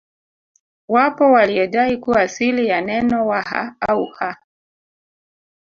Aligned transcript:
Wapo 0.87 1.31
waliodai 1.31 1.97
kuwa 1.97 2.21
asili 2.21 2.67
ya 2.67 2.81
neno 2.81 3.27
Waha 3.27 3.75
au 3.79 4.05
Ha 4.05 4.37